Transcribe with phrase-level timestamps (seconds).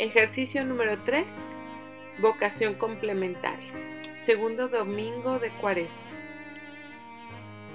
[0.00, 1.26] Ejercicio número 3.
[2.22, 3.70] Vocación complementaria.
[4.24, 6.00] Segundo domingo de cuaresma.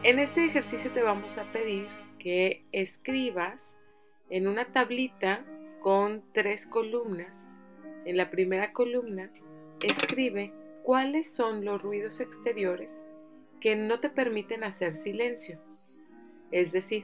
[0.02, 3.76] En este ejercicio te vamos a pedir que escribas
[4.32, 5.38] en una tablita
[5.84, 7.32] con tres columnas.
[8.06, 9.30] En la primera columna,
[9.84, 10.52] escribe
[10.82, 13.00] cuáles son los ruidos exteriores
[13.62, 15.60] que no te permiten hacer silencio.
[16.50, 17.04] Es decir,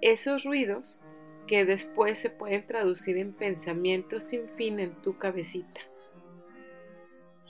[0.00, 1.00] esos ruidos
[1.48, 5.80] que después se pueden traducir en pensamientos sin fin en tu cabecita.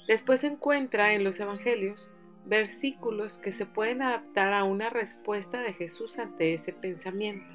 [0.06, 2.11] Después encuentra en los evangelios
[2.47, 7.47] versículos que se pueden adaptar a una respuesta de Jesús ante ese pensamiento.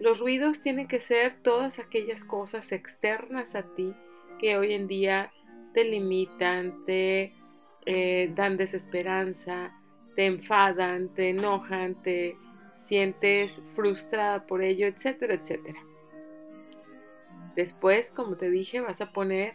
[0.00, 3.94] Los ruidos tienen que ser todas aquellas cosas externas a ti
[4.40, 5.30] que hoy en día
[5.74, 7.34] te limitan, te
[7.86, 9.72] eh, dan desesperanza,
[10.16, 12.34] te enfadan, te enojan, te
[12.92, 15.80] sientes frustrada por ello, etcétera, etcétera.
[17.56, 19.54] Después, como te dije, vas a poner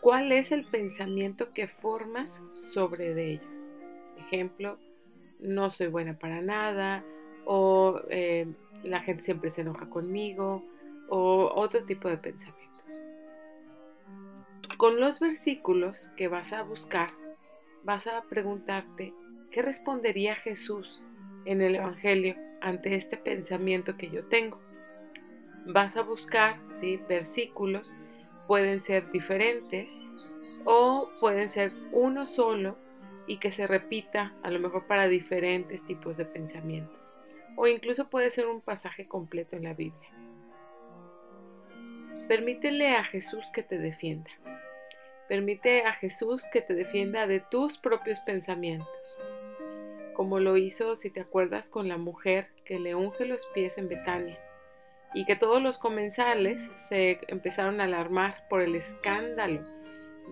[0.00, 3.48] cuál es el pensamiento que formas sobre de ello.
[4.18, 4.78] Ejemplo,
[5.40, 7.02] no soy buena para nada,
[7.44, 8.46] o eh,
[8.84, 10.62] la gente siempre se enoja conmigo,
[11.08, 13.00] o otro tipo de pensamientos.
[14.76, 17.10] Con los versículos que vas a buscar,
[17.82, 19.12] vas a preguntarte,
[19.50, 21.02] ¿qué respondería Jesús
[21.46, 24.58] en el Evangelio ante este pensamiento que yo tengo.
[25.66, 26.98] Vas a buscar ¿sí?
[27.08, 27.90] versículos,
[28.46, 29.86] pueden ser diferentes
[30.64, 32.76] o pueden ser uno solo
[33.26, 36.92] y que se repita a lo mejor para diferentes tipos de pensamiento.
[37.56, 40.10] O incluso puede ser un pasaje completo en la Biblia.
[42.28, 44.30] Permítele a Jesús que te defienda.
[45.28, 48.88] Permite a Jesús que te defienda de tus propios pensamientos
[50.20, 53.88] como lo hizo, si te acuerdas, con la mujer que le unge los pies en
[53.88, 54.38] Betania,
[55.14, 59.62] y que todos los comensales se empezaron a alarmar por el escándalo.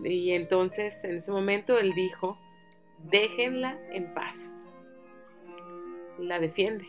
[0.04, 2.38] Y entonces en ese momento él dijo,
[3.04, 4.36] déjenla en paz.
[6.18, 6.86] La defiende.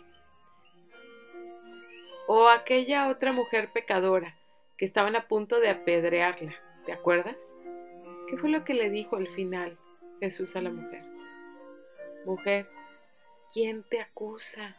[2.28, 4.36] O aquella otra mujer pecadora
[4.76, 6.54] que estaban a punto de apedrearla,
[6.86, 7.38] ¿te acuerdas?
[8.30, 9.78] ¿Qué fue lo que le dijo al final
[10.20, 11.02] Jesús a la mujer?
[12.26, 12.68] Mujer,
[13.54, 14.76] ¿quién te acusa?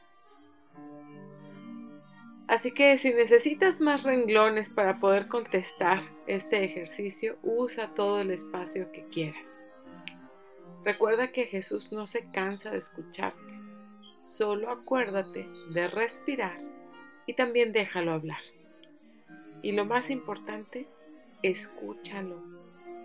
[2.48, 8.90] Así que si necesitas más renglones para poder contestar este ejercicio, usa todo el espacio
[8.92, 9.44] que quieras.
[10.84, 13.52] Recuerda que Jesús no se cansa de escucharte.
[14.20, 16.58] Solo acuérdate de respirar
[17.26, 18.42] y también déjalo hablar.
[19.62, 20.86] Y lo más importante,
[21.42, 22.42] escúchalo.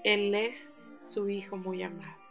[0.04, 0.74] Él es
[1.14, 2.25] su Hijo muy amado.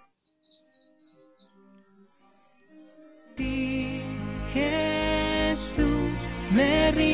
[4.52, 6.14] Jesús,
[6.52, 7.13] me rindo